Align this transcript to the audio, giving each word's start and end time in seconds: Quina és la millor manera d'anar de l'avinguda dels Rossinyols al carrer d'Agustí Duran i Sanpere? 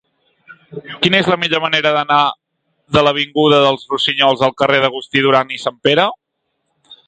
Quina 1.03 1.19
és 1.23 1.29
la 1.31 1.37
millor 1.41 1.61
manera 1.65 1.91
d'anar 1.97 2.23
de 2.97 3.05
l'avinguda 3.09 3.61
dels 3.67 3.87
Rossinyols 3.95 4.45
al 4.49 4.57
carrer 4.63 4.83
d'Agustí 4.87 5.27
Duran 5.27 5.57
i 5.59 5.63
Sanpere? 5.67 6.11